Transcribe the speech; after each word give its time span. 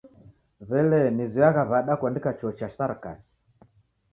W'elee 0.69 1.07
nizoyagha 1.17 1.63
w'ada 1.71 1.93
kuandika 1.99 2.29
chuo 2.37 2.51
cha 2.59 2.67
sarakasi? 2.77 3.35